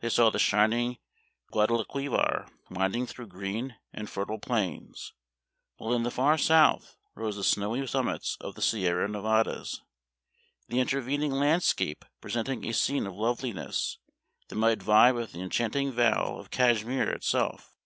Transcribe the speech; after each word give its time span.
They 0.00 0.08
saw 0.08 0.30
the 0.30 0.38
shining 0.38 0.96
Guadalquivir 1.52 2.48
winding 2.70 3.06
through 3.06 3.26
green 3.26 3.76
and 3.92 4.08
fertile 4.08 4.38
plains, 4.38 5.12
while 5.76 5.92
in 5.92 6.02
the 6.02 6.10
far 6.10 6.38
south 6.38 6.96
rose 7.14 7.36
the 7.36 7.44
snowy 7.44 7.86
summits 7.86 8.38
of 8.40 8.54
the 8.54 8.62
Sierra 8.62 9.06
Nevadas, 9.06 9.82
the 10.68 10.80
intervening 10.80 11.32
landscape 11.32 12.06
presenting 12.22 12.64
a 12.64 12.72
scene 12.72 13.06
of 13.06 13.12
loveliness 13.16 13.98
that 14.48 14.54
might 14.56 14.82
vie 14.82 15.12
with 15.12 15.32
the 15.32 15.42
enchanting 15.42 15.92
vale 15.92 16.38
of 16.40 16.50
Cashmere 16.50 17.10
itself. 17.10 17.76